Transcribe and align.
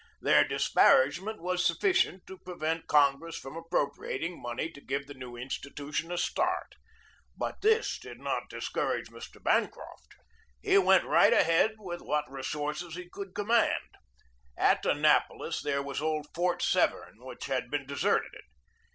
Their 0.19 0.43
disparagement 0.47 1.43
was 1.43 1.63
sufficient 1.63 2.25
to 2.25 2.39
prevent 2.39 2.87
Con 2.87 3.19
gress 3.19 3.35
from 3.35 3.55
appropriating 3.55 4.41
money 4.41 4.71
to 4.71 4.81
give 4.81 5.05
the 5.05 5.13
new 5.13 5.35
in 5.35 5.49
stitution 5.49 6.11
a 6.11 6.17
start. 6.17 6.73
But 7.37 7.61
this 7.61 7.99
did 7.99 8.19
not 8.19 8.49
discourage 8.49 9.09
Mr. 9.11 9.37
Bancroft. 9.43 10.15
He 10.59 10.79
went 10.79 11.03
right 11.03 11.33
ahead 11.33 11.75
with 11.77 12.01
what 12.01 12.25
resources 12.31 12.95
he 12.95 13.11
could 13.11 13.35
command. 13.35 13.95
At 14.57 14.83
Annapolis 14.87 15.61
there 15.61 15.83
was 15.83 16.01
old 16.01 16.25
Fort 16.33 16.63
Severn, 16.63 17.17
which 17.23 17.45
had 17.45 17.69
been 17.69 17.85
deserted. 17.85 18.41